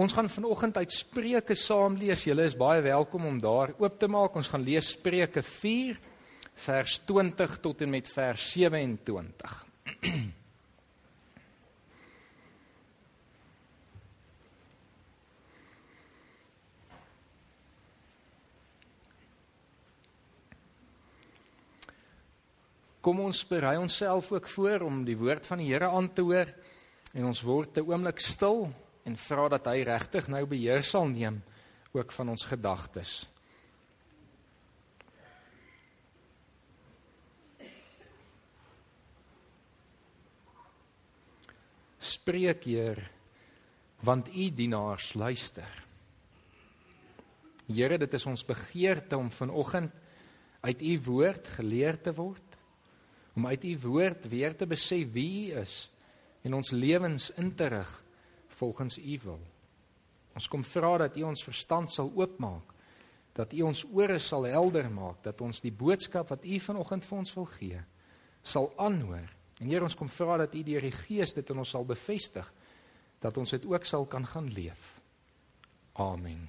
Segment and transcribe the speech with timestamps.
[0.00, 2.22] Ons gaan vanoggend uit Spreuke saam lees.
[2.24, 4.32] Julle is baie welkom om daar oop te maak.
[4.38, 5.98] Ons gaan lees Spreuke 4
[6.64, 9.66] vers 20 tot en met vers 27.
[23.04, 26.48] Kom ons berei onsself ook voor om die woord van die Here aan te hoor
[27.12, 28.72] en ons word 'n oomblik stil
[29.10, 31.40] en vra dat hy regtig nou beheer sal neem
[31.96, 33.24] ook van ons gedagtes.
[41.98, 43.00] Spreek Heer,
[44.06, 45.66] want u dienaars luister.
[47.66, 49.98] Here, dit is ons begeerte om vanoggend
[50.62, 52.56] uit u woord geleer te word,
[53.34, 55.90] om uit u woord weer te besef wie u is
[56.46, 57.90] en ons lewens in te rig
[58.60, 59.40] volgens u wil.
[60.36, 62.74] Ons kom vra dat u ons verstand sal oopmaak,
[63.36, 67.18] dat u ons ore sal helder maak, dat ons die boodskap wat u vanoggend vir
[67.18, 67.82] ons wil gee,
[68.42, 69.28] sal aanhoor.
[69.60, 72.46] En Here, ons kom vra dat u deur die Gees dit in ons sal bevestig,
[73.20, 74.94] dat ons dit ook sal kan gaan leef.
[76.00, 76.48] Amen.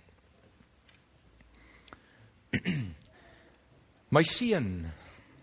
[4.15, 4.87] My seun,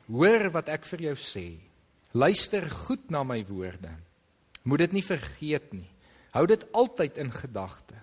[0.09, 1.47] hoor wat ek vir jou sê.
[2.17, 3.93] Luister goed na my woorde.
[4.65, 5.89] Moet dit nie vergeet nie.
[6.39, 7.97] Hou dit altyd in gedagte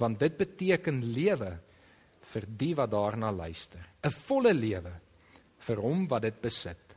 [0.00, 1.52] want dit beteken lewe
[2.32, 3.84] vir die wat daarna luister.
[4.02, 4.90] 'n Volle lewe
[5.62, 6.96] vir hom wat dit besit.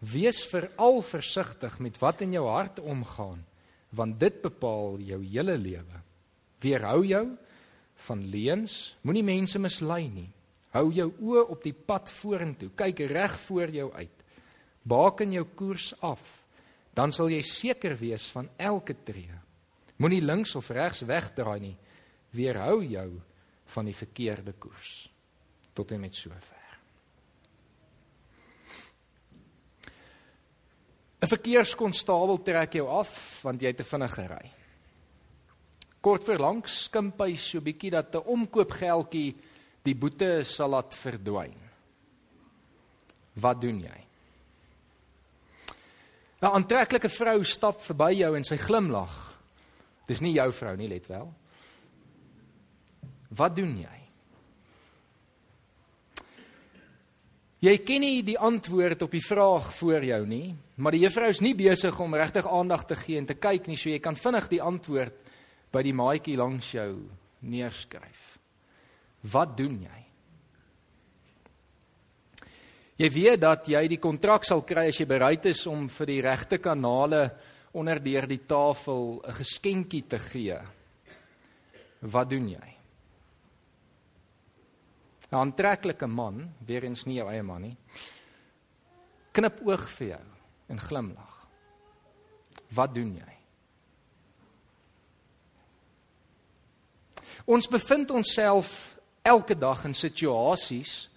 [0.00, 3.44] Wees veral versigtig met wat in jou hart omgaan
[3.90, 6.00] want dit bepaal jou hele lewe.
[6.60, 7.36] Weerhou jou
[8.08, 10.30] van leuns, moenie mense mislei nie.
[10.72, 14.24] Hou jou oë op die pad vorentoe, kyk reg voor jou uit.
[14.82, 16.42] Baken jou koers af,
[16.94, 19.38] dan sal jy seker wees van elke tree.
[20.02, 21.76] Moenie links of regs wegdraai nie.
[22.34, 23.08] Weerhou jou
[23.74, 25.06] van die verkeerde koers.
[25.72, 26.58] Tot en met sover.
[31.22, 34.50] 'n Verkeerskonstabel trek jou af want jy het te vinnig gery.
[36.00, 39.36] Kort voor langs skimp hy so bietjie dat 'n omkoopgeldjie
[39.84, 41.58] die boete sal laat verdwyn.
[43.34, 44.00] Wat doen jy?
[46.42, 49.31] 'n Aantreklike vrou stap verby jou en sy glimlag
[50.08, 51.28] Dis nie jou vrou nie, let wel.
[53.32, 53.98] Wat doen jy?
[57.62, 60.48] Jy ken nie die antwoord op die vraag voor jou nie,
[60.82, 63.78] maar die juffrou is nie besig om regtig aandag te gee en te kyk nie,
[63.78, 65.30] so jy kan vinnig die antwoord
[65.72, 66.90] by die maatjie langs jou
[67.46, 68.24] neerskryf.
[69.30, 70.00] Wat doen jy?
[72.98, 76.20] Jy weet dat jy die kontrak sal kry as jy bereid is om vir die
[76.26, 77.22] regte kanale
[77.72, 80.58] onder deur die tafel 'n geskenkie te gee.
[82.00, 82.76] Wat doen jy?
[85.30, 87.76] 'n Aantreklike man, weer eens nie jou eie man nie.
[89.32, 90.24] Knip oog vir jou
[90.68, 91.48] en glimlag.
[92.68, 93.32] Wat doen jy?
[97.44, 101.08] Ons bevind onsself elke dag in situasies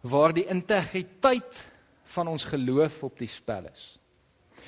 [0.00, 1.68] waar die integriteit
[2.04, 4.01] van ons geloof op die spel is.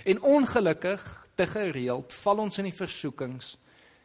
[0.04, 1.02] En ongelukkig
[1.34, 3.54] te gereeld val ons in die versoekings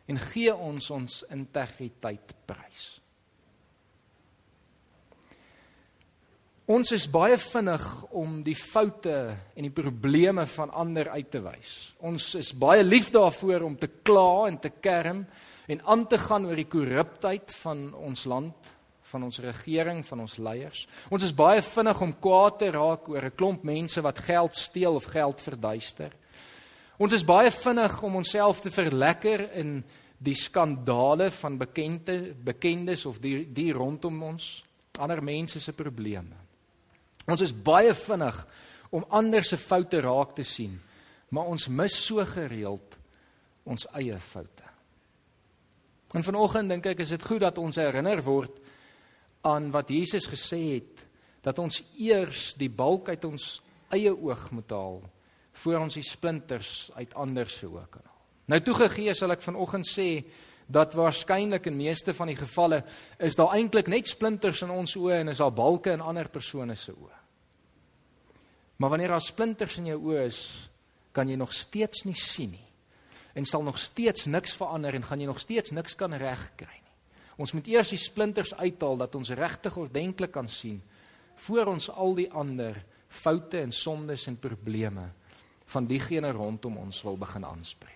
[0.09, 2.87] en gee ons ons integriteit prys.
[6.69, 9.13] Ons is baie vinnig om die foute
[9.57, 11.75] en die probleme van ander uit te wys.
[12.05, 15.23] Ons is baie lief daarvoor om te kla en te kerm
[15.69, 18.69] en aan te gaan oor die korruptheid van ons land
[19.09, 20.85] van ons regering, van ons leiers.
[21.09, 24.95] Ons is baie vinnig om kwaad te raak oor 'n klomp mense wat geld steel
[24.95, 26.11] of geld verduister.
[26.97, 29.83] Ons is baie vinnig om onsself te verlekker in
[30.17, 34.65] die skandale van bekende bekendes of die die rondom ons,
[34.99, 36.35] ander mense se probleme.
[37.25, 38.45] Ons is baie vinnig
[38.91, 40.79] om ander se foute raak te sien,
[41.29, 42.97] maar ons mis so gereeld
[43.63, 44.65] ons eie foute.
[46.13, 48.59] En vanoggend dink ek is dit goed dat ons herinner word
[49.41, 51.05] aan wat Jesus gesê het
[51.45, 53.61] dat ons eers die balk uit ons
[53.95, 55.01] eie oog moet haal
[55.63, 58.17] voor ons die splinters uit ander se oë kan haal.
[58.49, 60.09] Nou toegegee sal ek vanoggend sê
[60.69, 62.83] dat waarskynlik in meeste van die gevalle
[63.17, 66.75] is daar eintlik net splinters in ons oë en is daar balke in ander persone
[66.77, 67.17] se oë.
[68.79, 70.41] Maar wanneer daar splinters in jou oë is,
[71.11, 72.65] kan jy nog steeds nie sien nie
[73.37, 76.78] en sal nog steeds niks verander en gaan jy nog steeds niks kan regkry.
[77.39, 80.81] Ons moet eers die splinters uithaal dat ons regtig ordentlik kan sien
[81.45, 82.75] voor ons al die ander
[83.07, 85.07] foute en sondes en probleme
[85.71, 87.95] van diegene rondom ons wil begin aanspreek.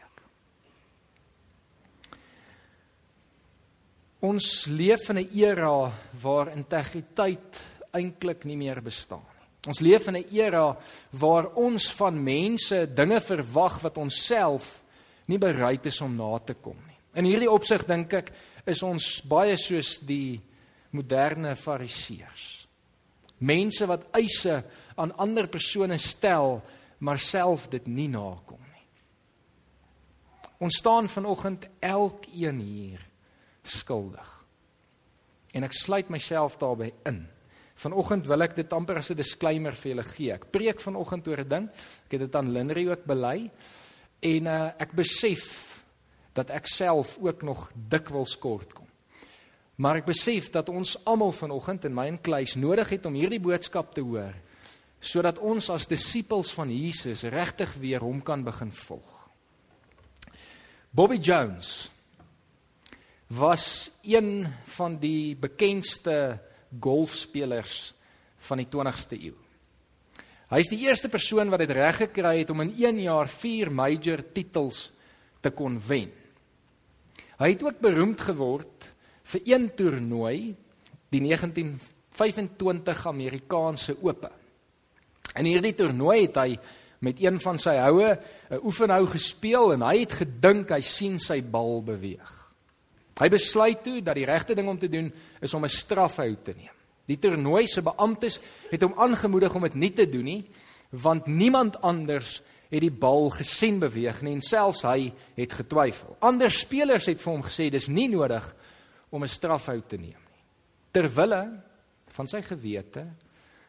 [4.24, 5.92] Ons leef in 'n era
[6.22, 7.60] waar integriteit
[7.92, 9.48] eintlik nie meer bestaan nie.
[9.68, 10.78] Ons leef in 'n era
[11.12, 14.84] waar ons van mense dinge verwag wat ons self
[15.28, 16.98] nie bereid is om na te kom nie.
[17.16, 18.32] In hierdie opsig dink ek
[18.66, 20.42] is ons baie soos die
[20.94, 22.46] moderne fariseërs.
[23.44, 24.62] Mense wat eise
[24.96, 26.62] aan ander persone stel,
[27.04, 28.86] maar self dit nie nakom nie.
[30.64, 33.02] Ons staan vanoggend elkeen hier
[33.68, 34.30] skuldig.
[35.54, 37.24] En ek sluit myself daarbey in.
[37.84, 40.32] Vanoggend wil ek dit amper as 'n disclaimer vir julle gee.
[40.32, 41.70] Ek preek vanoggend oor 'n ding.
[42.06, 43.52] Ek het dit aan Linry ook bely
[44.22, 45.73] en uh, ek besef
[46.34, 48.88] dat ek self ook nog dikwels kort kom.
[49.76, 53.42] Maar ek besef dat ons almal vanoggend in my en Kleis nodig het om hierdie
[53.42, 54.34] boodskap te hoor
[55.04, 59.18] sodat ons as disippels van Jesus regtig weer hom kan begin volg.
[60.96, 61.90] Bobby Jones
[63.28, 64.46] was een
[64.78, 66.38] van die bekendste
[66.80, 67.92] golfspelers
[68.48, 69.36] van die 20ste eeu.
[70.54, 73.72] Hy is die eerste persoon wat dit reg gekry het om in 1 jaar 4
[73.74, 74.92] major titels
[75.42, 76.12] te kon wen.
[77.44, 78.86] Hy het ook beroemd geword
[79.34, 80.54] vir een toernooi,
[81.12, 84.30] die 1925 Amerikaanse Ope.
[85.36, 86.56] In hierdie toernooi het hy
[87.04, 91.42] met een van sy houe 'n oefenhou gespeel en hy het gedink hy sien sy
[91.44, 92.32] bal beweeg.
[93.20, 95.12] Hy besluit toe dat die regte ding om te doen
[95.42, 96.72] is om 'n strafhou te neem.
[97.06, 98.40] Die toernooi se beamptes
[98.72, 100.50] het hom aangemoedig om dit nie te doen nie,
[100.90, 102.42] want niemand anders
[102.74, 106.18] het die bal gesien beweeg nie en selfs hy het getwyfel.
[106.20, 108.56] Ander spelers het vir hom gesê dis nie nodig
[109.10, 110.44] om 'n strafhou te neem nie.
[110.92, 111.62] Terwille
[112.08, 113.08] van sy gewete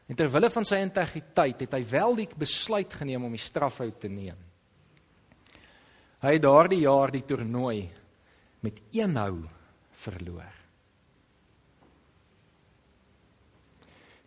[0.04, 3.88] En ter wille van sy integriteit het hy wel die besluit geneem om die strafhou
[4.00, 4.36] te neem.
[6.24, 7.88] Hy het daardie jaar die toernooi
[8.64, 9.44] met een hou
[10.04, 10.53] verloor.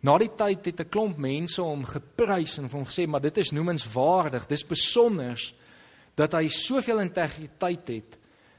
[0.08, 3.52] Na die tyd het 'n klomp mense hom geprys en hom gesê maar dit is
[3.52, 5.54] noemenswaardig, dis besonders
[6.16, 8.18] dat hy soveel integriteit het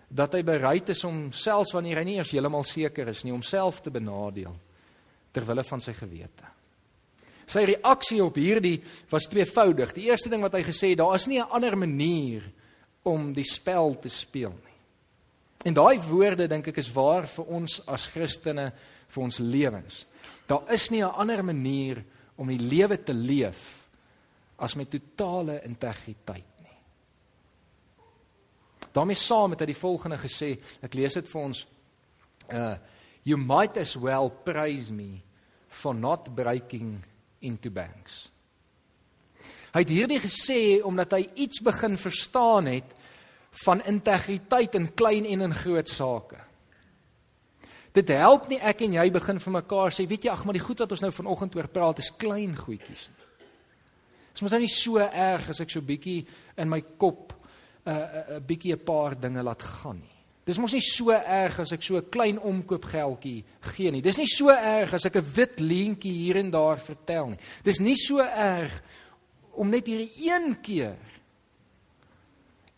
[0.09, 3.81] dat hy bereid is om selfs wanneer hy nie eers heeltemal seker is nie, homself
[3.81, 4.55] te benadeel
[5.31, 6.45] ter wille van sy gewete.
[7.45, 9.93] Sy reaksie op hierdie was tweevoudig.
[9.93, 12.43] Die eerste ding wat hy gesê het, daar is nie 'n ander manier
[13.03, 14.77] om die spel te speel nie.
[15.65, 18.73] En daai woorde dink ek is waar vir ons as Christene
[19.09, 20.05] vir ons lewens.
[20.47, 22.03] Daar is nie 'n ander manier
[22.35, 23.87] om die lewe te leef
[24.57, 26.77] as met totale integriteit nie.
[28.91, 31.67] daarmee saam het hy die volgende gesê, ek lees dit vir ons.
[32.49, 32.77] Uh
[33.23, 35.21] you might as well praise me
[35.67, 37.03] for not breaking
[37.41, 38.29] into banks.
[39.73, 42.95] Hy het hierdie gesê omdat hy iets begin verstaan het
[43.65, 46.39] van integriteit in klein en in groot sake.
[47.93, 50.63] Dit help nie ek en jy begin vir mekaar sê, weet jy, ag maar die
[50.63, 53.25] goed wat ons nou vanoggend oor praat is klein goedjies nie.
[54.29, 56.21] Dit is mos nou nie so erg as ek so bietjie
[56.57, 60.15] in my kop 'n uh, 'n uh, uh, bietjie 'n paar dinge laat gaan nie.
[60.45, 63.43] Dis mos nie so erg as ek so 'n klein omkoopgeldjie
[63.73, 64.01] gee nie.
[64.01, 67.39] Dis nie so erg as ek 'n wit leentjie hier en daar vertel nie.
[67.63, 68.81] Dis nie so erg
[69.53, 70.97] om net hierdie een keer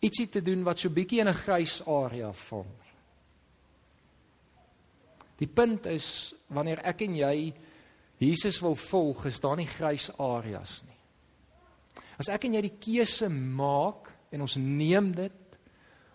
[0.00, 2.66] ietsie te doen wat so bietjie in 'n grys area val.
[5.42, 7.36] Die punt is wanneer ek en jy
[8.22, 10.98] Jesus wil volg, is daar nie grys areas nie.
[12.20, 15.56] As ek en jy die keuse maak en ons neem dit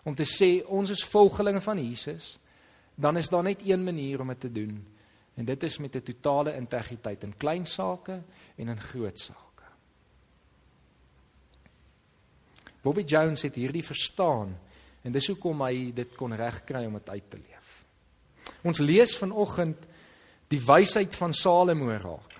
[0.08, 2.38] om te sê ons is volgelinge van Jesus,
[2.96, 4.78] dan is daar net een manier om dit te doen.
[5.38, 8.22] En dit is met 'n totale integriteit in klein sake
[8.56, 9.64] en in groot sake.
[12.82, 14.56] Bobby Jones het hierdie verstaan
[15.02, 17.57] en dis hoekom hy dit kon regkry om dit uit te leef.
[18.62, 19.76] Ons lees vanoggend
[20.48, 22.34] die wysheid van Salomo raak.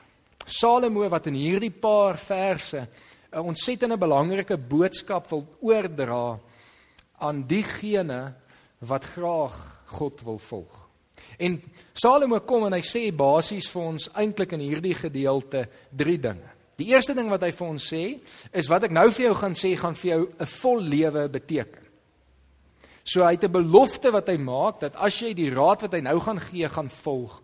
[0.48, 2.86] Salomo wat in hierdie paar verse
[3.32, 6.38] 'n ontsettende belangrike boodskap wil oordra
[7.18, 8.34] aan diegene
[8.78, 10.88] wat graag God wil volg.
[11.38, 16.48] En Salomo kom en hy sê basies vir ons eintlik in hierdie gedeelte drie dinge.
[16.78, 18.02] Die eerste ding wat hy vir ons sê
[18.52, 21.87] is wat ek nou vir jou gaan sê gaan vir jou 'n vol lewe beteken.
[23.08, 26.00] So hy het 'n belofte wat hy maak dat as jy die raad wat hy
[26.00, 27.42] nou gaan gee gaan volg,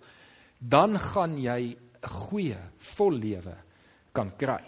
[0.58, 3.56] dan gaan jy 'n goeie vol lewe
[4.12, 4.62] kan kry.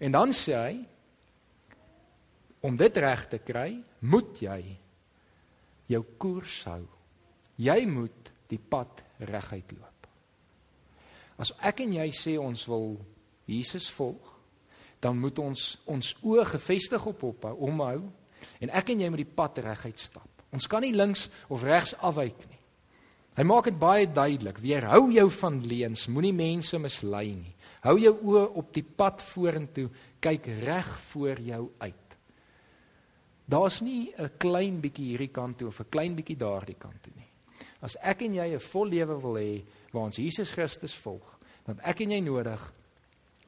[0.00, 0.86] En dan sê hy
[2.60, 4.60] Om dit reg te kry, moet jy
[5.90, 6.82] jou koers hou.
[7.60, 10.08] Jy moet die pad reguit loop.
[11.40, 12.98] As ek en jy sê ons wil
[13.48, 14.36] Jesus volg,
[15.00, 18.00] dan moet ons ons oë gefestig op hom hou
[18.60, 20.29] en ek en jy moet die pad reguit stap.
[20.52, 22.58] Ons kan nie links of regs afwyk nie.
[23.38, 27.54] Hy maak dit baie duidelik: "Weerhou jou van leuns, moenie mense mislei nie.
[27.80, 29.88] Hou jou oë op die pad vorentoe,
[30.20, 31.94] kyk reg voor jou uit."
[33.46, 37.12] Daar's nie 'n klein bietjie hierdie kant toe of 'n klein bietjie daardie kant toe
[37.16, 37.28] nie.
[37.80, 41.80] As ek en jy 'n vol lewe wil hê waar ons Jesus Christus volg, dan
[41.82, 42.72] ek en jy nodig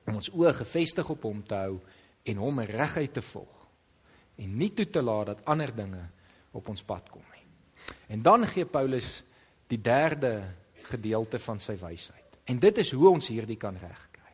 [0.07, 1.81] om ons oë gefestig op hom te hou
[2.25, 3.69] en hom reguit te volg
[4.37, 6.09] en nie toe te laat dat ander dinge
[6.53, 7.47] op ons pad kom nie.
[8.15, 9.23] En dan gee Paulus
[9.73, 10.43] die derde
[10.89, 12.39] gedeelte van sy wysheid.
[12.45, 14.33] En dit is hoe ons hierdie kan regkry.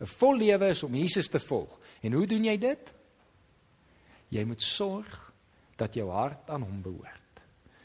[0.00, 1.78] 'n Vol lewe is om Jesus te volg.
[2.02, 2.92] En hoe doen jy dit?
[4.28, 5.32] Jy moet sorg
[5.76, 7.40] dat jou hart aan hom behoort.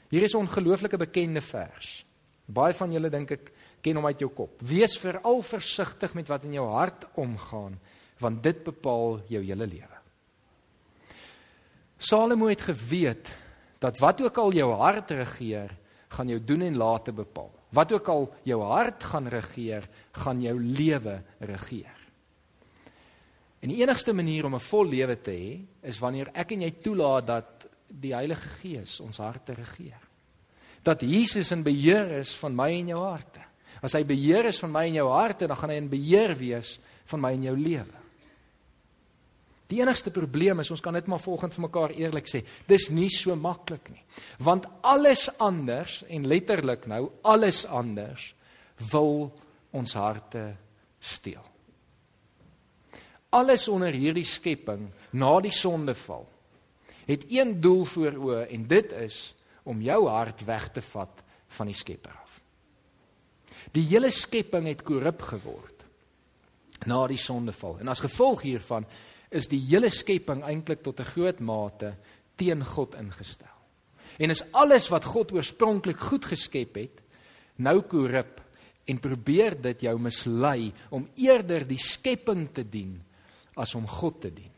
[0.10, 2.06] Hier is 'n ongelooflike bekende vers.
[2.46, 3.52] Baie van julle dink ek
[3.82, 4.62] ken hom uit jou kop.
[4.62, 7.80] Wees veral versigtig met wat in jou hart omgaan,
[8.20, 9.98] want dit bepaal jou hele lewe.
[11.98, 13.30] Salomo het geweet
[13.82, 15.74] dat wat ook al jou hart regeer,
[16.12, 17.50] gaan jou doen en late bepaal.
[17.72, 21.98] Wat ook al jou hart gaan regeer, gaan jou lewe regeer.
[23.62, 26.72] En die enigste manier om 'n vol lewe te hê, is wanneer ek en jy
[26.72, 30.02] toelaat dat die Heilige Gees ons harte regeer.
[30.84, 33.42] Dat Jesus in beheer is van my en jou harte.
[33.82, 36.80] As hy beheer is van my en jou harte, dan gaan hy in beheer wees
[37.06, 38.01] van my en jou lewe.
[39.72, 43.08] Die enigste probleem is ons kan dit maar volgens vir mekaar eerlik sê, dis nie
[43.14, 44.04] so maklik nie.
[44.44, 48.34] Want alles anders en letterlik nou alles anders
[48.92, 49.30] wil
[49.72, 50.44] ons harte
[51.00, 51.44] steel.
[53.32, 56.28] Alles onder hierdie skepping na die sondeval
[57.08, 59.22] het een doel voor oë en dit is
[59.64, 61.24] om jou hart weg te vat
[61.56, 62.40] van die Skepper af.
[63.72, 65.86] Die hele skepping het korrup geword
[66.90, 68.88] na die sondeval en as gevolg hiervan
[69.32, 71.96] is die hele skepping eintlik tot 'n groot mate
[72.36, 73.58] teen God ingestel.
[74.20, 77.02] En is alles wat God oorspronklik goed geskep het,
[77.56, 78.42] nou korrup
[78.86, 83.02] en probeer dit jou mislei om eerder die skepping te dien
[83.56, 84.52] as om God te dien.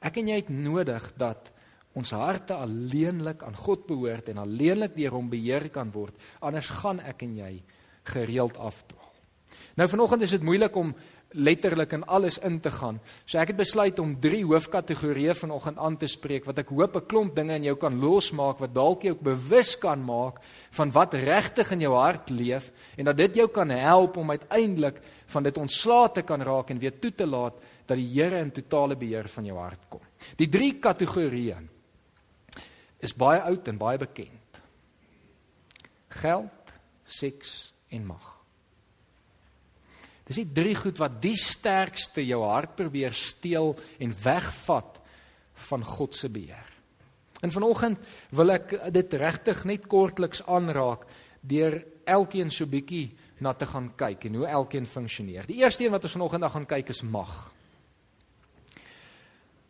[0.00, 1.52] Ek en jy het nodig dat
[1.98, 7.00] ons harte alleenlik aan God behoort en alleenlik deur hom beheer kan word, anders gaan
[7.00, 7.52] ek en jy
[8.04, 9.06] gereeld afdwaal.
[9.78, 10.94] Nou vanoggend is dit moeilik om
[11.36, 13.00] letterlik in alles in te gaan.
[13.26, 17.06] So ek het besluit om drie hoofkategorieë vanoggend aan te spreek wat ek hoop 'n
[17.06, 21.72] klomp dinge in jou kan losmaak wat dalk jou bewus kan maak van wat regtig
[21.72, 26.12] in jou hart leef en dat dit jou kan help om uiteindelik van dit ontslae
[26.12, 27.54] te kan raak en weer toe te laat
[27.86, 30.00] dat die Here in totale beheer van jou hart kom.
[30.36, 31.68] Die drie kategorieë
[33.00, 34.60] is baie oud en baie bekend.
[36.08, 36.72] Geld,
[37.04, 38.37] seks en mag.
[40.28, 44.98] Dis die drie goed wat die sterkste jou hart probeer steel en wegvat
[45.68, 46.66] van God se beheer.
[47.40, 48.02] En vanoggend
[48.36, 51.06] wil ek dit regtig net kortliks aanraak
[51.40, 55.46] deur elkeen so bietjie na te gaan kyk en hoe elkeen funksioneer.
[55.46, 57.34] Die eerste een wat ons vanoggend dan gaan kyk is mag.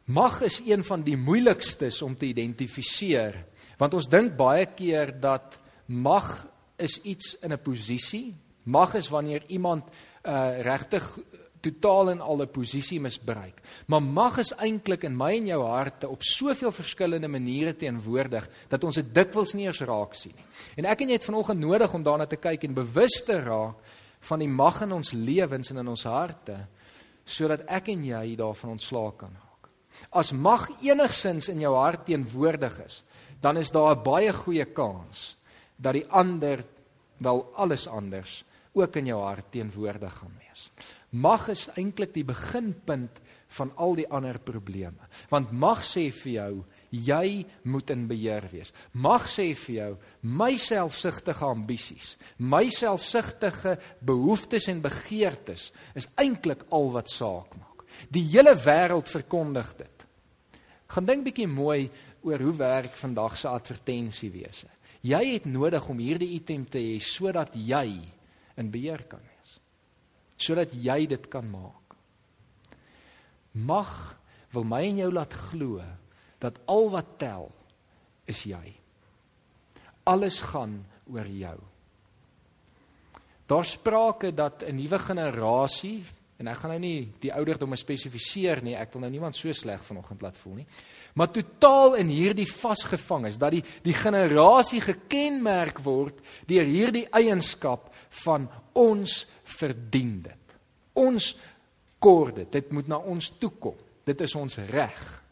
[0.09, 3.45] Mag is een van die moeilikstes om te identifiseer
[3.79, 6.49] want ons dink baie keer dat mag
[6.83, 8.35] is iets in 'n posisie.
[8.65, 9.85] Mag is wanneer iemand
[10.25, 11.19] uh regtig
[11.61, 13.61] totaal en al 'n posisie misbruik.
[13.87, 18.85] Maar mag is eintlik in my en jou harte op soveel verskillende maniere teenwoordig dat
[18.85, 20.45] ons dit dikwels nie eens raak sien nie.
[20.77, 23.77] En ek en jy het vanoggend nodig om daarna te kyk en bewus te raak
[24.21, 26.67] van die mag in ons lewens en in ons harte
[27.25, 29.71] sodat ek en jy daarvan ontslae kan raak.
[30.11, 33.03] As mag enigsins in jou hart teenwoordig is,
[33.41, 35.37] dan is daar 'n baie goeie kans
[35.77, 36.65] dat die ander
[37.19, 38.45] wel alles anders
[38.79, 40.71] ook in jou hart teenwoordig gaan wees.
[41.11, 43.21] Mag is eintlik die beginpunt
[43.57, 45.09] van al die ander probleme.
[45.31, 46.53] Want mag sê vir jou
[46.91, 48.73] jy moet in beheer wees.
[48.93, 49.91] Mag sê vir jou
[50.23, 57.85] my selfsugtige ambisies, my selfsugtige behoeftes en begeertes is eintlik al wat saak maak.
[58.13, 60.07] Die hele wêreld verkondig dit.
[60.89, 61.89] Gaan dink bietjie mooi
[62.25, 64.69] oor hoe werk vandag se advertensiewese.
[65.05, 68.01] Jy het nodig om hierdie item te hê sodat jy
[68.59, 69.59] in beheer kan wees.
[70.39, 71.97] Sodat jy dit kan maak.
[73.59, 74.19] Mag
[74.55, 75.83] wil my en jou laat glo
[76.43, 77.49] dat al wat tel
[78.31, 78.75] is jy.
[80.09, 81.59] Alles gaan oor jou.
[83.49, 86.05] Daar sprake dat 'n nuwe generasie
[86.39, 89.83] en ek gaan nou nie die ouderdomme spesifiseer nie, ek wil nou niemand so sleg
[89.83, 90.67] vanoggend laat voel nie.
[91.15, 96.15] Maar totaal in hierdie vasgevang is dat die die generasie gekenmerk word
[96.47, 100.59] deur hierdie eienskap van ons verdien dit.
[100.93, 101.37] Ons
[101.99, 102.53] kort dit.
[102.53, 103.77] Dit moet na ons toe kom.
[104.05, 105.23] Dit is ons reg.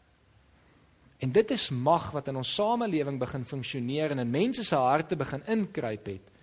[1.17, 5.17] En dit is mag wat in ons samelewing begin funksioneer en in mense se harte
[5.17, 6.33] begin inkruip het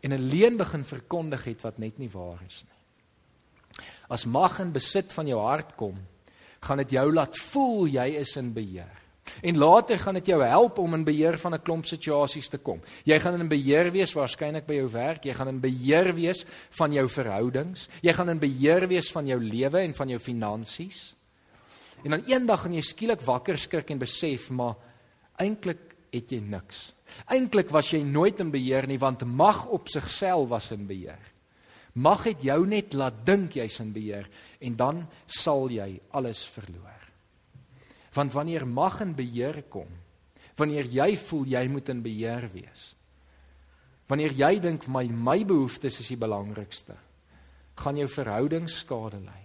[0.00, 3.84] en 'n leuen begin verkondig het wat net nie waar is nie.
[4.08, 5.98] As mag in besit van jou hart kom,
[6.60, 9.05] gaan dit jou laat voel jy is in beheer.
[9.42, 12.80] En later gaan dit jou help om in beheer van 'n klomp situasies te kom.
[13.04, 16.92] Jy gaan in beheer wees waarskynlik by jou werk, jy gaan in beheer wees van
[16.92, 21.14] jou verhoudings, jy gaan in beheer wees van jou lewe en van jou finansies.
[22.04, 24.74] En dan eendag gaan jy skielik wakker skrik en besef maar
[25.36, 26.94] eintlik het jy niks.
[27.32, 31.32] Eintlik was jy nooit in beheer nie want mag op sigself was in beheer.
[31.96, 34.28] Mag het jou net laat dink jy's in beheer
[34.60, 36.95] en dan sal jy alles verloor.
[38.16, 39.90] Want wanneer mag in beheer kom,
[40.56, 42.94] wanneer jy voel jy moet in beheer wees.
[44.08, 46.96] Wanneer jy dink my my behoeftes is die belangrikste,
[47.76, 49.40] gaan jou verhouding skade ly.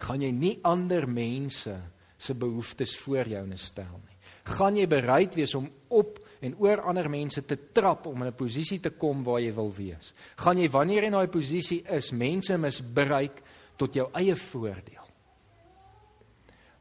[0.00, 1.74] Gaan jy nie ander mense
[2.20, 4.16] se behoeftes voor jou stel nie.
[4.56, 8.36] Gaan jy bereid wees om op en oor ander mense te trap om in 'n
[8.36, 10.14] posisie te kom waar jy wil wees?
[10.36, 13.42] Gaan jy wanneer jy in daai posisie is, mense misbruik
[13.76, 14.99] tot jou eie voordeel?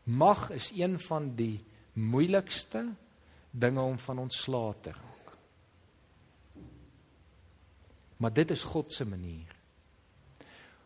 [0.09, 1.59] Mag is een van die
[1.93, 2.87] moeilikste
[3.51, 5.33] dinge om van ontslae te raak.
[8.17, 9.55] Maar dit is God se manier.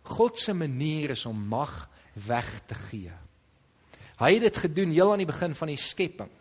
[0.04, 3.12] God se manier is om mag weg te gee.
[4.20, 6.32] Hy het dit gedoen heel aan die begin van die skepping.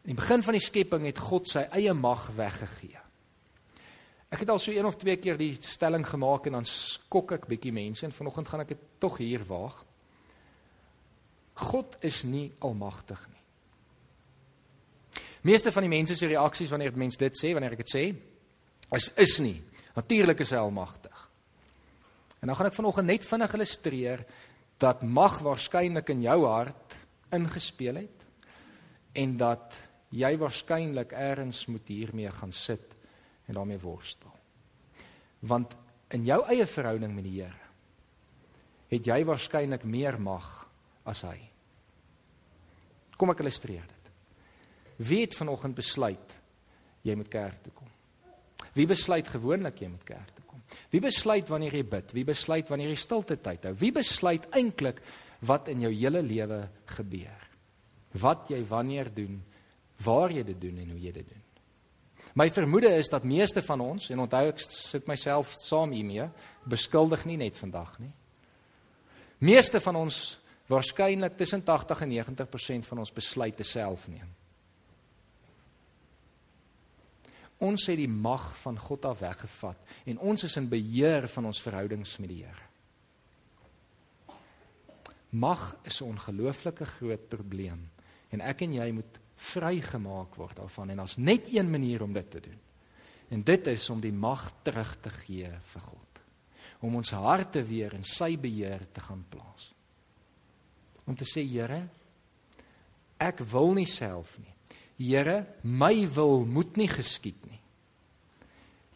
[0.00, 2.98] In die begin van die skepping het God sy eie mag weggegee.
[4.30, 7.48] Ek het al so een of twee keer die stelling gemaak en dan skok ek
[7.50, 9.80] bietjie mense en vanoggend gaan ek dit tog hier waag.
[11.60, 13.40] God is nie almagtig nie.
[15.48, 18.04] Meeste van die mense se reaksies wanneer mense dit sê, wanneer ek dit sê,
[18.96, 19.58] is is nie.
[19.96, 21.26] Natuurlik is hy almagtig.
[22.40, 24.24] En dan gaan ek vanoggend net vinnig illustreer
[24.80, 26.96] dat mag waarskynlik in jou hart
[27.36, 28.26] ingespeel het
[29.20, 29.76] en dat
[30.14, 32.96] jy waarskynlik eers moet hiermee gaan sit
[33.46, 34.32] en daarmee worstel.
[35.46, 35.76] Want
[36.10, 37.68] in jou eie verhouding met die Here
[38.90, 40.48] het jy waarskynlik meer mag
[41.06, 41.49] as hy.
[43.20, 44.12] Kom ek illustreer dit.
[45.04, 46.36] Wie het vanoggend besluit
[47.04, 47.88] jy moet kerk toe kom?
[48.76, 50.62] Wie besluit gewoonlik jy moet kerk toe kom?
[50.92, 52.14] Wie besluit wanneer jy bid?
[52.16, 53.74] Wie besluit wanneer jy stilte tyd hou?
[53.80, 55.02] Wie besluit eintlik
[55.48, 56.62] wat in jou hele lewe
[56.96, 57.46] gebeur?
[58.20, 59.38] Wat jy wanneer doen?
[60.04, 61.44] Waar jy dit doen en hoe jy dit doen?
[62.38, 66.28] My vermoede is dat meeste van ons en onthou ek sit myself saam hiermee,
[66.70, 68.12] beskuldig nie net vandag nie.
[69.42, 70.39] Meeste van ons
[70.70, 74.28] waarskynlik tussen 80 en 90% van ons besluite self neem.
[77.60, 81.62] Ons het die mag van God af weggevat en ons is in beheer van ons
[81.62, 82.68] verhoudings met die Here.
[85.30, 87.90] Mag is 'n ongelooflike groot probleem
[88.30, 92.30] en ek en jy moet vrygemaak word daarvan en daar's net een manier om dit
[92.30, 92.60] te doen.
[93.28, 96.20] En dit is om die mag terug te gee vir God.
[96.80, 99.74] Om ons harte weer in sy beheer te gaan plaas
[101.10, 101.82] om te sê Here
[103.20, 104.54] ek wil nie self nie.
[105.00, 107.60] Here, my wil moet nie geskied nie.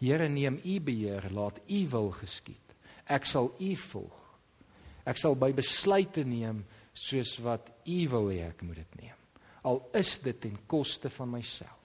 [0.01, 2.77] Here, neem U beheer, laat U wil geskied.
[3.09, 4.21] Ek sal U volg.
[5.05, 6.63] Ek sal by besluite neem
[6.97, 9.21] soos wat U wil hê ek moet dit neem.
[9.69, 11.84] Al is dit ten koste van myself.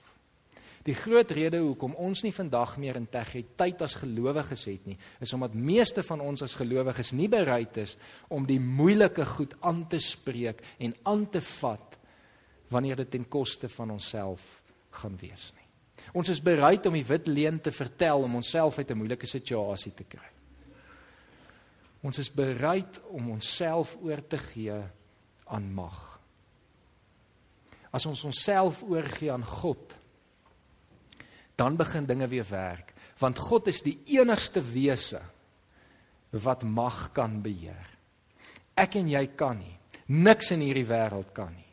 [0.90, 5.54] Die groot rede hoekom ons nie vandag meer integriteit as gelowiges het nie, is omdat
[5.54, 7.94] meeste van ons as gelowiges nie bereid is
[8.34, 11.94] om die moeilike goed aan te spreek en aan te vat
[12.74, 14.62] wanneer dit ten koste van onsself
[14.98, 15.68] gaan wees nie.
[16.16, 19.94] Ons is bereid om die wit leuen te vertel om onsself uit 'n moeilike situasie
[19.94, 20.30] te kry.
[22.02, 24.80] Ons is bereid om onsself oor te gee
[25.44, 26.20] aan mag.
[27.92, 29.99] As ons onsself oorgee aan God,
[31.60, 35.20] dan begin dinge weer werk want God is die enigste wese
[36.30, 37.88] wat mag kan beheer.
[38.78, 39.74] Ek en jy kan nie.
[40.08, 41.66] Niks in hierdie wêreld kan nie.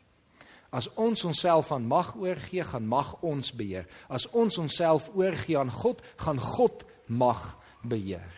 [0.74, 3.86] As ons onsself aan mag oorgee, gaan mag ons beheer.
[4.12, 8.34] As ons onsself oorgee aan God, gaan God mag beheer.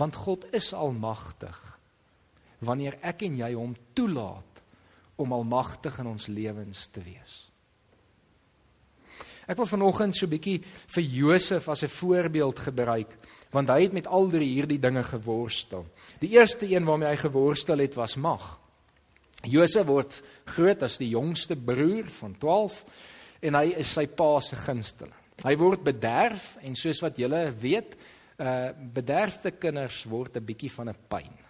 [0.00, 1.60] Want God is almagtig.
[2.66, 4.64] Wanneer ek en jy hom toelaat
[5.20, 7.49] om almagtig in ons lewens te wees.
[9.50, 13.16] Ek wil vanoggend so 'n bietjie vir Josef as 'n voorbeeld gebruik
[13.50, 15.86] want hy het met al drie hierdie dinge geworstel.
[16.20, 18.60] Die eerste een waarmee hy geworstel het was mag.
[19.42, 22.84] Josef word groot as die jongste broer van 12
[23.42, 25.14] en hy is sy pa se gunsteling.
[25.42, 27.96] Hy word bederf en soos wat julle weet,
[28.38, 31.49] uh bederfde kinders word 'n bietjie van 'n pyn.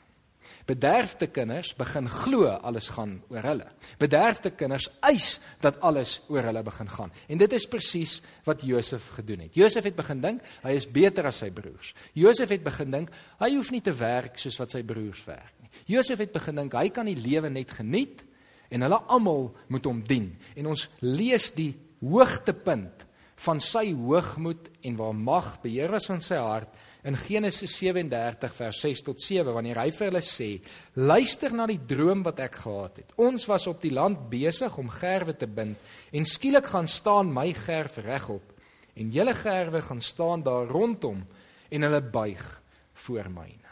[0.66, 3.66] Bederfde kinders begin glo alles gaan oor hulle.
[3.98, 7.12] Bederfde kinders eis dat alles oor hulle begin gaan.
[7.28, 9.58] En dit is presies wat Josef gedoen het.
[9.58, 11.94] Josef het begin dink hy is beter as sy broers.
[12.14, 15.70] Josef het begin dink hy hoef nie te werk soos wat sy broers werk nie.
[15.96, 18.24] Josef het begin dink hy kan die lewe net geniet
[18.70, 20.32] en hulle almal moet hom dien.
[20.54, 23.06] En ons lees die hoogtepunt
[23.40, 28.80] van sy hoogmoed en waar mag beheer was in sy hart in Genesis 37 vers
[28.80, 30.50] 6 tot 7 wanneer hy vir hulle sê:
[30.94, 33.12] "Luister na die droom wat ek gehad het.
[33.16, 35.78] Ons was op die land besig om gerwe te bind
[36.12, 38.52] en skielik gaan staan my gerf regop
[38.96, 41.24] en julle gerwe gaan staan daar rondom
[41.70, 42.62] en hulle buig
[42.94, 43.70] voor myne."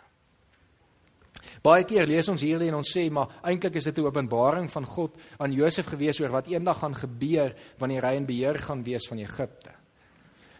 [1.62, 4.84] Baie keer lees ons hierdie en ons sê maar eintlik is dit 'n openbaring van
[4.84, 9.06] God aan Josef gewees oor wat eendag gaan gebeur wanneer hy in beheer gaan wees
[9.08, 9.77] van Egipte.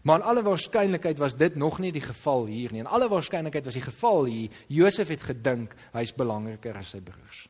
[0.09, 2.81] Maar in alle waarskynlikheid was dit nog nie die geval hier nie.
[2.81, 7.43] In alle waarskynlikheid was die geval hier Josef het gedink hy's belangriker as sy broers.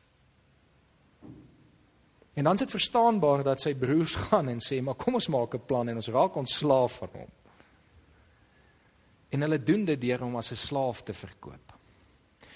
[2.35, 5.55] En dan is dit verstaanbaar dat sy broers gaan en sê, "Maar kom ons maak
[5.55, 7.31] 'n plan en ons raak ontslaaf van hom."
[9.29, 11.73] En hulle doen dit deur hom as 'n slaaf te verkoop.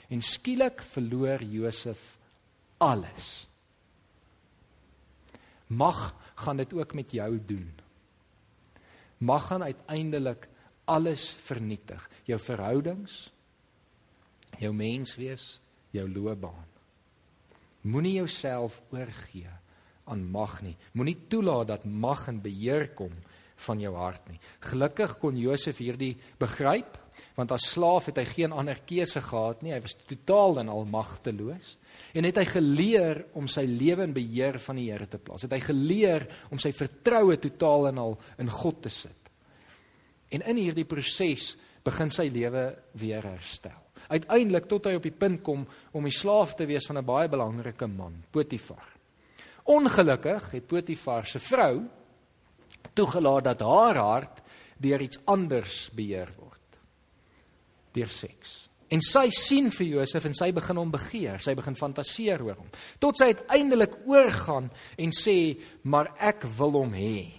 [0.10, 2.18] En skielik verloor Josef
[2.78, 3.48] alles.
[5.68, 7.83] Mag gaan dit ook met jou doen
[9.24, 10.48] mag gaan uiteindelik
[10.86, 12.04] alles vernietig.
[12.28, 13.32] Jou verhoudings,
[14.60, 15.60] jou menswees,
[15.96, 16.70] jou loopbaan.
[17.84, 19.52] Moenie jouself oorgee
[20.08, 20.76] aan mag nie.
[20.96, 23.14] Moenie toelaat dat mag en beheer kom
[23.66, 24.40] van jou hart nie.
[24.68, 26.98] Gelukkig kon Josef hierdie begryp,
[27.36, 29.74] want as slaaf het hy geen ander keuse gehad nie.
[29.74, 31.76] Hy was totaal en al magteloos.
[32.14, 35.46] En het hy geleer om sy lewe in beheer van die Here te plaas.
[35.48, 39.32] Het hy geleer om sy vertroue totaal en al in God te sit.
[40.34, 42.68] En in hierdie proses begin sy lewe
[43.02, 43.80] weer herstel.
[44.14, 45.66] Uiteindelik tot hy op die punt kom
[45.96, 48.94] om die slaaf te wees van 'n baie belangrike man, Potifar.
[49.64, 51.84] Ongelukkig het Potifar se vrou
[52.94, 54.42] toegelaat dat haar hart
[54.78, 56.53] deur iets anders beheer word.
[57.94, 58.64] Deur seks.
[58.94, 62.70] En sy sien vir Josef en sy begin hom begeer, sy begin fantaseer oor hom.
[63.02, 67.32] Tot sy uiteindelik oorgaan en sê, "Maar ek wil hom hê.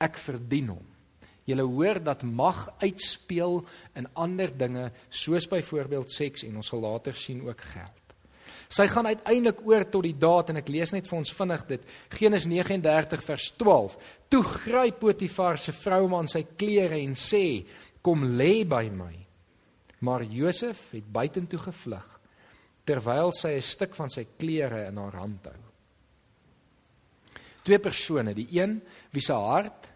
[0.00, 0.86] Ek verdien hom."
[1.46, 3.64] Jy hoor dat mag uitspeel
[3.96, 8.02] in ander dinge soos byvoorbeeld seks en ons sal later sien ook geld.
[8.68, 11.86] Sy gaan uiteindelik oor tot die daad en ek lees net vir ons vinnig dit
[12.10, 13.96] Genesis 39 vers 12.
[14.28, 17.64] Toe gryp Potifar se vrou hom aan sy klere en sê:
[18.02, 19.27] "Kom lê by my."
[19.98, 22.14] Maar Josef het buitentoe gevlug
[22.88, 25.60] terwyl sy 'n stuk van sy klere in haar hand hou.
[27.62, 28.80] Twee persone, die een
[29.12, 29.88] wie se hart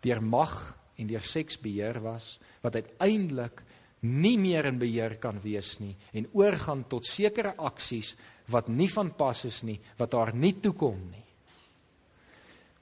[0.00, 3.62] deur mag en deur seks beheer was wat uiteindelik
[4.00, 9.12] nie meer in beheer kan wees nie en oorgaan tot sekere aksies wat nie van
[9.14, 11.24] pas is nie, wat haar nie toekom nie.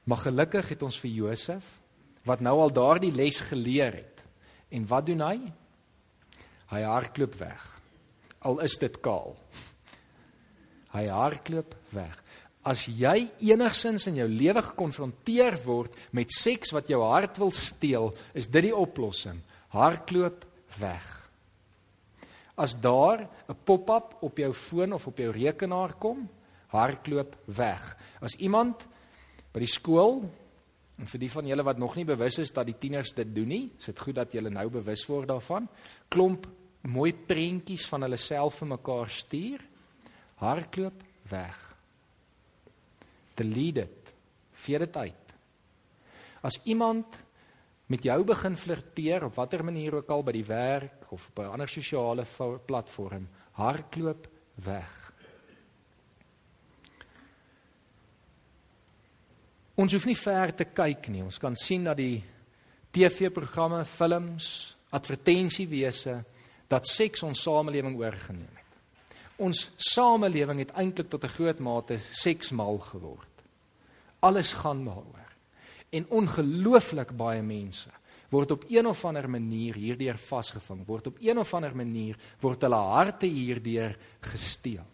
[0.06, 1.80] Maar gelukkig het ons vir Josef
[2.26, 4.22] wat nou al daardie les geleer het.
[4.70, 5.36] En wat doen hy?
[6.72, 7.64] Hy hardloop weg.
[8.46, 9.36] Al is dit kaal.
[10.94, 12.22] Hy hardloop weg.
[12.66, 18.10] As jy enigsins in jou lewe gekonfronteer word met seks wat jou hart wil steel,
[18.34, 19.38] is dit die oplossing.
[19.74, 20.42] Hardloop
[20.80, 21.06] weg.
[22.56, 26.28] As daar 'n pop-up op jou foon of op jou rekenaar kom,
[26.68, 27.96] hardloop weg.
[28.20, 28.86] As iemand
[29.52, 30.24] by die skool
[30.96, 33.50] en vir die van julle wat nog nie bewus is dat die tieners dit doen
[33.52, 35.68] nie, is dit goed dat julle nou bewus word daarvan.
[36.08, 36.46] Klomp
[36.88, 39.64] mooi prentjies van hulle self vir mekaar stuur.
[40.40, 41.60] Hardloop weg.
[43.36, 44.12] Delete dit.
[44.64, 45.34] Vee dit uit.
[46.46, 47.18] As iemand
[47.92, 51.52] met jou begin flirteer op watter manier ook al by die werk of op 'n
[51.52, 52.24] ander sosiale
[52.66, 55.05] platform, hardloop weg.
[59.76, 61.22] Ons hoef nie ver te kyk nie.
[61.22, 62.22] Ons kan sien dat die
[62.96, 66.22] TV-programme, films, advertensiewese
[66.70, 68.62] dat seks ons samelewing oorgeneem het.
[69.44, 73.34] Ons samelewing het eintlik tot 'n groot mate seksmal geword.
[74.20, 75.28] Alles gaan daaroor.
[75.92, 77.90] En ongelooflik baie mense
[78.30, 82.62] word op een of ander manier hierdeur vasgevang, word op een of ander manier word
[82.62, 84.86] hulle harte hierdeur gesteel.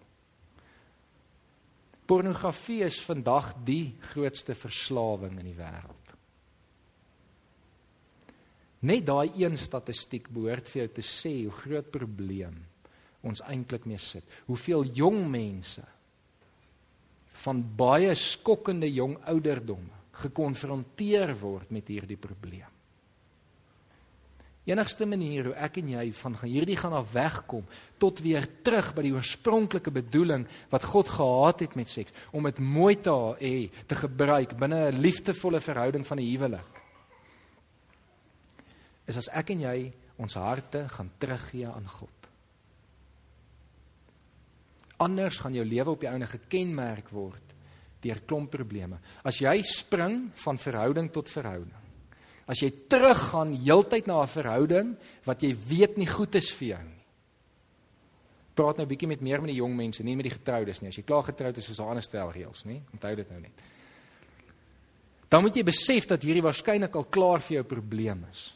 [2.13, 6.11] Pornografie is vandag die grootste verslawing in die wêreld.
[8.85, 12.59] Net daai een statistiek behoort vir jou te sê hoe groot probleem
[13.25, 14.27] ons eintlik mee sit.
[14.51, 15.87] Hoeveel jong mense
[17.47, 22.72] van baie skokkende jong ouderdomme gekonfronteer word met hierdie probleem.
[24.63, 27.65] Enigste manier hoe ek en jy van hierdie gaan af wegkom
[27.99, 32.61] tot weer terug by die oorspronklike bedoeling wat God gehad het met seks om dit
[32.63, 33.57] mooi te hê
[33.91, 36.71] te gebruik binne 'n liefdevolle verhouding van die huwelik.
[39.07, 42.19] Is as ek en jy ons harte gaan teruggee aan God.
[44.99, 47.43] Anders gaan jou lewe op die ouene gekenmerk word
[48.01, 48.99] deur klomp probleme.
[49.25, 51.82] As jy spring van verhouding tot verhouding
[52.47, 56.83] As jy teruggaan heeltyd na 'n verhouding wat jy weet nie goed is vir jou
[56.83, 57.05] nie.
[58.55, 60.89] Praat nou 'n bietjie met meer met die jong mense, nie met die getroudes nie.
[60.89, 62.83] As jy klaar getroud is, is daar 'n ander stel reëls, nie?
[62.93, 63.53] Onthou dit nou net.
[65.29, 68.55] Dan moet jy besef dat hierdie waarskynlik al klaar vir jou probleem is.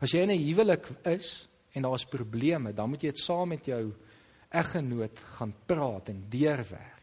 [0.00, 3.48] As jy in 'n huwelik is en daar is probleme, dan moet jy dit saam
[3.48, 3.94] met jou
[4.50, 7.02] eggenoot gaan praat en deurwerk.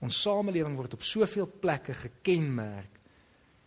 [0.00, 2.93] Ons samelewing word op soveel plekke gekenmerk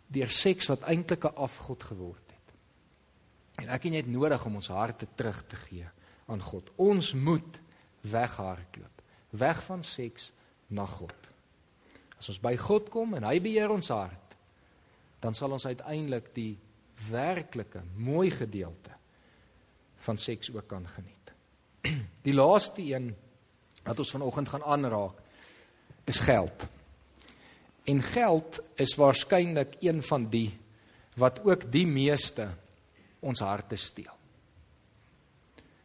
[0.08, 2.54] deur seks wat eintlik 'n afgod geword het.
[3.64, 5.88] En ek en jy het nodig om ons harte terug te gee
[6.28, 6.72] aan God.
[6.76, 7.60] Ons moet
[8.02, 10.32] weghardloop, weg van seks
[10.68, 11.30] na God.
[12.20, 14.36] As ons by God kom en hy beheer ons hart,
[15.20, 16.58] dan sal ons uiteindelik die
[17.10, 18.94] werklike mooi gedeelte
[20.06, 21.34] van seks ook kan geniet.
[22.28, 23.16] Die laaste een
[23.84, 25.22] wat ons vanoggend gaan aanraak
[26.06, 26.68] is geld.
[27.88, 30.52] En geld is waarskynlik een van die
[31.18, 32.50] wat ook die meeste
[33.26, 34.14] ons harte steel.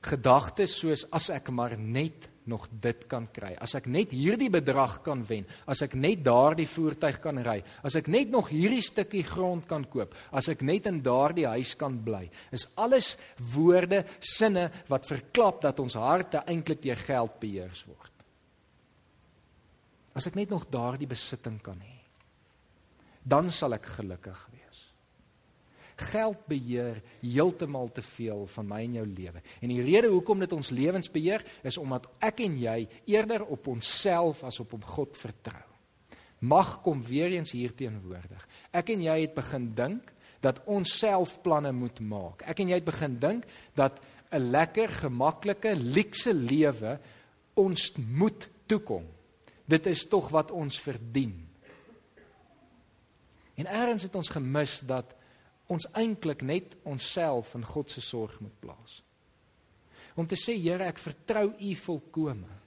[0.02, 4.96] Gedagtes soos as ek maar net nog dit kan kry, as ek net hierdie bedrag
[5.06, 9.22] kan wen, as ek net daardie voertuig kan ry, as ek net nog hierdie stukkie
[9.26, 13.14] grond kan koop, as ek net in daardie huis kan bly, is alles
[13.54, 18.11] woorde, sinne wat verklap dat ons harte eintlik deur geld beheer word.
[20.14, 21.98] As ek net nog daardie besitting kan hê,
[23.22, 24.80] dan sal ek gelukkig wees.
[26.02, 29.42] Geld beheer heeltemal te veel van my en jou lewe.
[29.62, 32.78] En die rede hoekom dit ons lewens beheer is omdat ek en jy
[33.12, 35.68] eerder op onsself as op op God vertrou.
[36.42, 38.42] Mag kom weer eens hier teenwoordig.
[38.74, 40.10] Ek en jy het begin dink
[40.42, 42.42] dat ons self planne moet maak.
[42.50, 43.46] Ek en jy het begin dink
[43.78, 44.00] dat
[44.32, 46.98] 'n lekker, gemaklike, luukse lewe
[47.54, 49.04] ons moet toekom.
[49.64, 51.34] Dit is tog wat ons verdien.
[53.54, 55.14] En eers het ons gemis dat
[55.70, 59.00] ons eintlik net onsself in God se sorg moet plaas.
[60.14, 62.58] Om te sê Here, ek vertrou U volkome.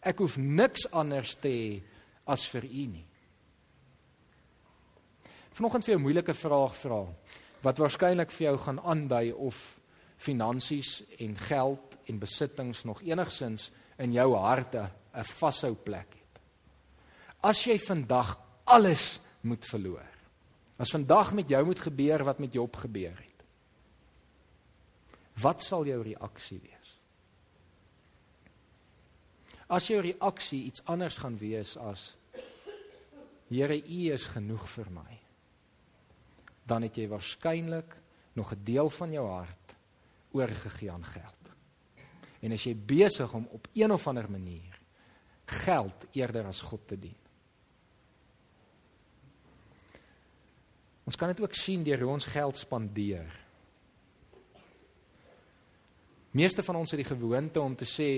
[0.00, 1.70] Ek hoef niks anders te hê
[2.30, 3.06] as vir U nie.
[5.56, 7.02] Vanoggend vir jou moeilike vraag vra
[7.60, 9.58] wat waarskynlik vir jou gaan aandui of
[10.20, 13.66] finansies en geld en besittings nog enigsins
[14.00, 16.40] in jou harte 'n vashou plek het.
[17.40, 20.08] As jy vandag alles moet verloor.
[20.76, 23.44] As vandag met jou moet gebeur wat met Job gebeur het.
[25.40, 26.96] Wat sal jou reaksie wees?
[29.68, 32.16] As jou reaksie iets anders gaan wees as
[33.50, 35.16] Here, U is genoeg vir my.
[36.62, 37.96] Dan het jy waarskynlik
[38.38, 39.74] nog 'n deel van jou hart
[40.30, 41.50] oorgegee aan geld.
[42.40, 44.69] En as jy besig om op een of ander manier
[45.50, 47.16] geld eerder as God te dien.
[51.04, 53.30] Ons kan dit ook sien deur hoe ons geld spandeer.
[56.30, 58.10] Meeste van ons het die gewoonte om te sê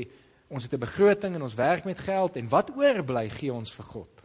[0.53, 3.85] ons het 'n begroting en ons werk met geld en wat oorbly gee ons vir
[3.85, 4.23] God.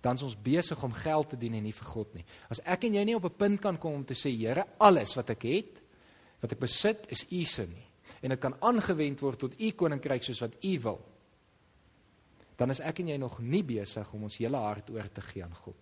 [0.00, 2.24] Dan is ons besig om geld te dien en nie vir God nie.
[2.48, 5.14] As ek en jy nie op 'n punt kan kom om te sê Here, alles
[5.14, 5.82] wat ek het,
[6.40, 7.87] wat ek besit, is U se nie
[8.22, 11.00] en dit kan aangewend word tot U koninkryk soos wat U wil.
[12.58, 15.44] Dan is ek en jy nog nie besig om ons hele hart oor te gee
[15.44, 15.76] aan God.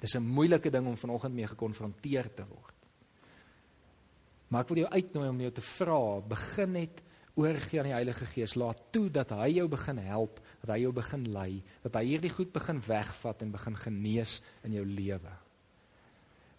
[0.00, 2.74] Dis 'n moeilike ding om vanoggend mee gekonfronteer te word.
[4.48, 7.02] Maar ek wil jou uitnooi om jou te vra, begin net
[7.34, 8.54] oorgee aan die Heilige Gees.
[8.54, 12.30] Laat toe dat hy jou begin help, dat hy jou begin lei, dat hy hierdie
[12.30, 15.43] goed begin wegvat en begin genees in jou lewe.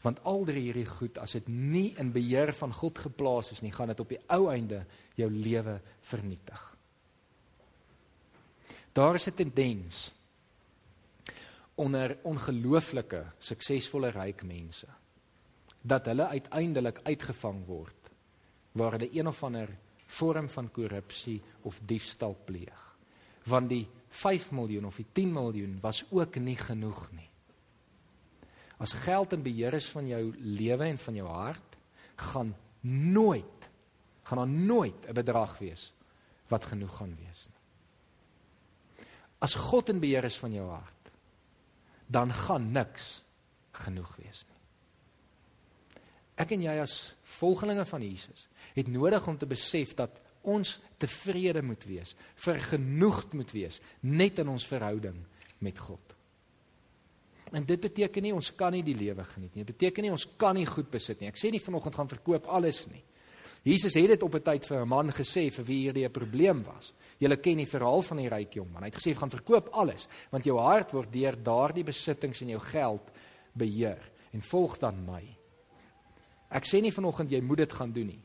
[0.05, 3.89] Want al hierdie goed as dit nie in beheer van God geplaas is nie, gaan
[3.89, 4.83] dit op die ou einde
[5.17, 6.61] jou lewe vernietig.
[8.93, 10.11] Daar is 'n tendens
[11.75, 14.87] onder ongelooflike suksesvolle ryk mense
[15.81, 18.11] dat hulle uiteindelik uitgevang word
[18.71, 19.69] waar hulle een of ander
[20.07, 22.81] vorm van korrupsie of diefstal pleeg
[23.51, 27.29] want die 5 miljoen of die 10 miljoen was ook nie genoeg nie
[28.77, 31.77] as geld in beheer is van jou lewe en van jou hart
[32.31, 32.55] gaan
[33.15, 33.69] nooit
[34.23, 35.93] gaan daar nooit 'n bedrag wees
[36.47, 39.07] wat genoeg gaan wees nie
[39.39, 41.11] as God in beheer is van jou hart
[42.07, 43.23] dan gaan niks
[43.71, 44.59] genoeg wees nie.
[46.35, 51.63] Ek en jy as volgelinge van Jesus het nodig om te besef dat ons tevrede
[51.65, 55.17] moet wees, vergenoegd moet wees net in ons verhouding
[55.63, 56.14] met God.
[57.51, 59.63] En dit beteken nie ons kan nie die lewe geniet nie.
[59.63, 61.29] Dit beteken nie ons kan nie goed besit nie.
[61.29, 63.03] Ek sê nie vanoggend gaan verkoop alles nie.
[63.65, 66.63] Jesus het dit op 'n tyd vir 'n man gesê vir wie hierdie 'n probleem
[66.63, 66.93] was.
[67.17, 68.83] Julle ken die verhaal van die ryk jong man.
[68.83, 72.59] Hy het gesê gaan verkoop alles want jou hart word deur daardie besittings en jou
[72.59, 73.11] geld
[73.53, 75.37] beheer en volg dan my.
[76.49, 78.21] Ek sê nie vanoggend jy moet dit gaan doen nie.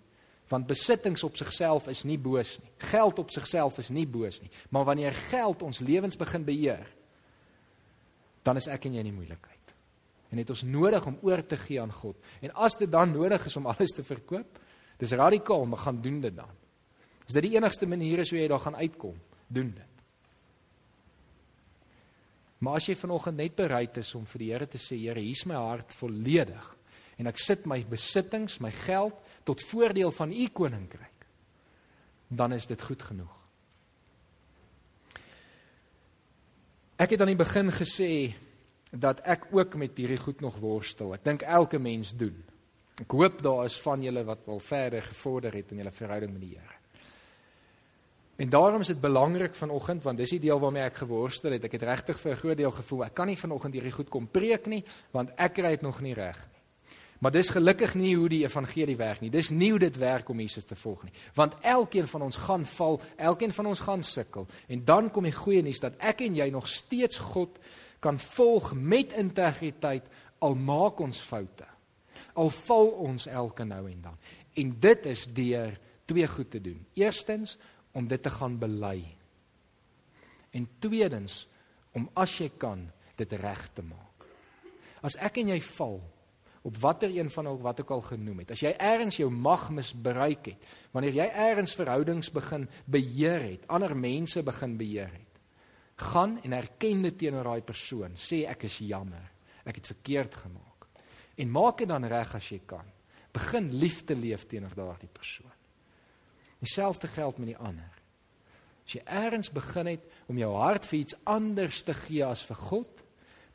[0.48, 2.70] Want besittings op sigself is nie boos nie.
[2.78, 4.50] Geld op sigself is nie boos nie.
[4.70, 6.86] Maar wanneer geld ons lewens begin beheer,
[8.42, 9.74] dan is ek en jy in die moeilikheid.
[10.30, 12.16] En het ons nodig om oor te gee aan God.
[12.40, 14.58] En as dit dan nodig is om alles te verkoop,
[15.00, 16.50] dis radikaal, maar gaan doen dit dan.
[17.26, 19.16] As dit die enigste manier is hoe jy daar gaan uitkom,
[19.48, 19.86] doen dit.
[22.60, 25.46] Maar as jy vanoggend net bereid is om vir die Here te sê, Here, hier's
[25.48, 26.76] my hart volledig
[27.20, 31.26] en ek sit my besittings, my geld tot voordeel van u koninkryk,
[32.28, 33.39] dan is dit goed genoeg.
[37.00, 38.34] Ek het aan die begin gesê
[38.92, 41.14] dat ek ook met hierdie goed nog worstel.
[41.16, 42.36] Ek dink elke mens doen.
[43.00, 46.42] Ek hoop daar is van julle wat wel verder gevorder het in julle verhouding met
[46.44, 46.76] die Here.
[48.44, 51.64] En daarom is dit belangrik vanoggend want dis die deel waarmee ek geworstel het.
[51.64, 54.28] Ek het regtig vir 'n groot deel gevoel ek kan nie vanoggend hierdie goed kom
[54.28, 56.59] preek nie want ek kry dit nog nie reg nie.
[57.20, 59.28] Maar dis gelukkig nie hoe die evangelie werk nie.
[59.30, 61.12] Dis nie hoe dit werk om Jesus te volg nie.
[61.36, 64.46] Want elkeen van ons gaan val, elkeen van ons gaan sukkel.
[64.72, 67.58] En dan kom die goeie nuus dat ek en jy nog steeds God
[68.00, 70.06] kan volg met integriteit
[70.40, 71.66] al maak ons foute.
[72.40, 74.16] Al val ons elke nou en dan.
[74.56, 75.76] En dit is deur
[76.08, 76.78] twee goed te doen.
[76.96, 77.58] Eerstens
[77.92, 79.04] om dit te gaan bely.
[80.56, 81.44] En tweedens
[81.92, 82.86] om as jy kan
[83.20, 84.24] dit reg te maak.
[85.04, 86.00] As ek en jy val,
[86.62, 88.52] op watter een van ook wat ek al genoem het.
[88.52, 93.96] As jy eers jou mag misbruik het, wanneer jy eers verhoudings begin beheer het, ander
[93.96, 95.38] mense begin beheer het,
[96.10, 99.24] gaan en erken dit teenoor daai persoon, sê ek is jammer.
[99.64, 100.88] Ek het verkeerd gemaak.
[101.40, 102.84] En maak dit dan reg as jy kan.
[103.32, 105.52] Begin lief te leef teenoor daardie persoon.
[106.60, 107.96] Dieselfde geld met die ander.
[108.84, 112.60] As jy eers begin het om jou hart vir iets anders te gee as vir
[112.68, 113.04] God,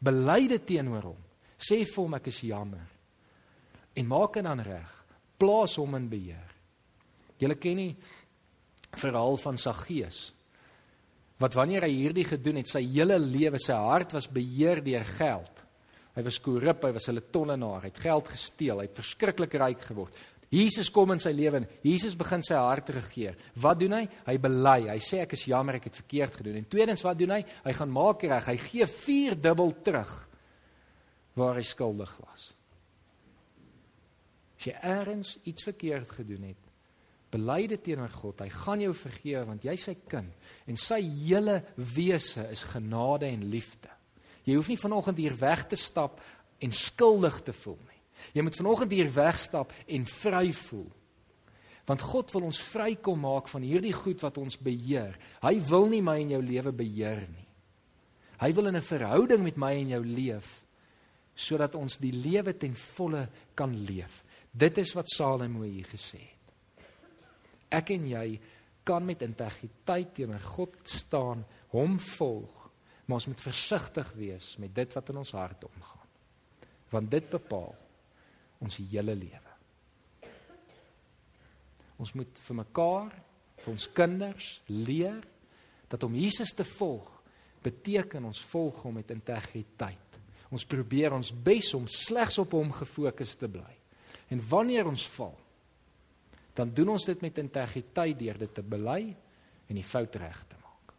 [0.02, 1.24] bely dit teenoor hom.
[1.58, 2.95] Sê vir hom ek is jammer
[3.96, 4.92] en maak dit dan reg.
[5.40, 6.52] Plaas hom in beheer.
[7.40, 7.92] Julle ken nie
[8.96, 10.32] verhaal van Saggeus
[11.42, 15.64] wat wanneer hy hierdie gedoen het, sy hele lewe, sy hart was beheer deur geld.
[16.16, 19.82] Hy was korrup, hy was 'n tonnenaar, hy het geld gesteel, hy het verskriklik ryk
[19.82, 20.16] geword.
[20.50, 23.36] Jesus kom in sy lewe en Jesus begin sy hart regeer.
[23.56, 24.08] Wat doen hy?
[24.26, 24.88] Hy bely.
[24.88, 26.56] Hy sê ek is jammer, ek het verkeerd gedoen.
[26.56, 27.44] En tweedens, wat doen hy?
[27.66, 28.46] Hy gaan maak reg.
[28.46, 30.28] Hy gee vier dubbel terug
[31.36, 32.55] waar hy skuldig was.
[34.66, 36.62] Jy eers iets verkeerd gedoen het,
[37.32, 38.42] bely dit teenoor God.
[38.46, 40.32] Hy gaan jou vergewe want jy sy kind
[40.70, 43.92] en sy hele wese is genade en liefde.
[44.46, 46.22] Jy hoef nie vanoggend hier weg te stap
[46.64, 48.02] en skuldig te voel nie.
[48.34, 50.88] Jy moet vanoggend hier wegstap en vry voel.
[51.86, 55.18] Want God wil ons vrykom maak van hierdie goed wat ons beheer.
[55.44, 57.50] Hy wil nie my en jou lewe beheer nie.
[58.42, 60.62] Hy wil in 'n verhouding met my en jou leef
[61.36, 64.24] sodat ons die lewe ten volle kan leef.
[64.56, 66.86] Dit is wat Salomo hier gesê het.
[67.76, 68.28] Ek en jy
[68.88, 71.42] kan met integriteit teenoor God staan,
[71.74, 72.62] hom volg,
[73.06, 76.08] maar ons moet versigtig wees met dit wat in ons hart omgaan.
[76.94, 77.76] Want dit bepaal
[78.64, 79.52] ons hele lewe.
[82.00, 83.12] Ons moet vir mekaar,
[83.60, 85.20] vir ons kinders leer
[85.92, 87.10] dat om Jesus te volg
[87.66, 90.20] beteken ons volg hom met integriteit.
[90.54, 93.74] Ons probeer ons bes om slegs op hom gefokus te bly.
[94.28, 95.36] En wanneer ons val,
[96.56, 99.02] dan doen ons dit met integriteit deur dit te bely
[99.68, 100.94] en die fout reg te maak.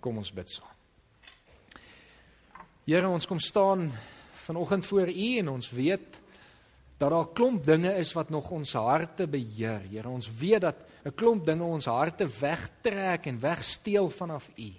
[0.00, 0.76] Kom ons bid saam.
[2.84, 3.90] Here, ons kom staan
[4.46, 6.18] vanoggend voor U en ons weet
[7.00, 9.80] dat daar 'n klomp dinge is wat nog ons harte beheer.
[9.90, 14.72] Here, ons weet dat 'n klomp dinge ons harte wegtrek en wegsteel vanaf U.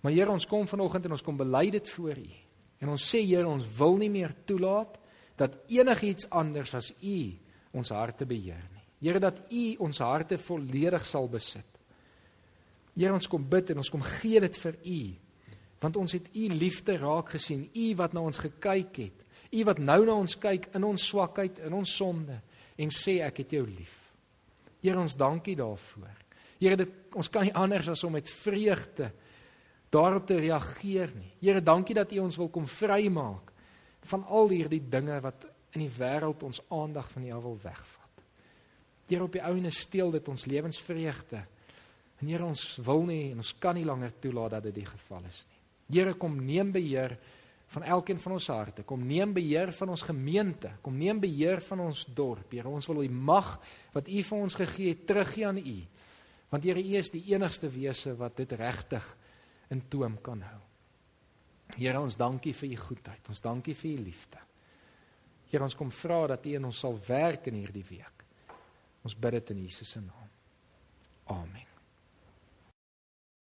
[0.00, 2.30] Maar Here, ons kom vanoggend en ons kom bely dit voor U.
[2.78, 4.99] En ons sê Here, ons wil nie meer toelaat
[5.40, 7.18] dat enigiets anders as U
[7.76, 8.84] ons harte beheer nie.
[9.00, 11.66] Here dat U ons harte volledig sal besit.
[12.92, 15.00] Here ons kom bid en ons kom gee dit vir U.
[15.80, 19.26] Want ons het U liefde raak gesien, U wat na ons gekyk het.
[19.50, 22.36] U wat nou na ons kyk in ons swakheid, in ons sonde
[22.80, 23.96] en sê ek het jou lief.
[24.80, 26.16] Here ons dankie daarvoor.
[26.60, 29.08] Here dit ons kan nie anders as om met vreugde
[29.90, 31.32] daarop te reageer nie.
[31.40, 33.49] Here, dankie dat U ons wil kom vrymaak
[34.08, 35.46] van al hierdie dinge wat
[35.76, 38.24] in die wêreld ons aandag van U wil wegvat.
[39.10, 41.42] Here, op die ouene steel dit ons lewensvreugde.
[42.20, 45.26] En Here, ons wil nie en ons kan nie langer toelaat dat dit die geval
[45.30, 45.60] is nie.
[45.98, 47.16] Here, kom neem beheer
[47.70, 48.84] van elkeen van ons harte.
[48.86, 50.72] Kom neem beheer van ons gemeente.
[50.82, 52.50] Kom neem beheer van ons dorp.
[52.54, 53.56] Here, ons wil U mag
[53.94, 55.76] wat U vir ons gegee het teruggee aan U.
[56.50, 59.06] Want Here, U is die enigste wese wat dit regtig
[59.70, 60.69] in toom kan hou.
[61.80, 63.32] Here, ons dankie vir U goedheid.
[63.32, 64.42] Ons dankie vir U liefde.
[65.48, 68.26] Here, ons kom vra dat U in ons sal werk in hierdie week.
[69.00, 70.28] Ons bid dit in Jesus se naam.
[71.32, 71.69] Amen.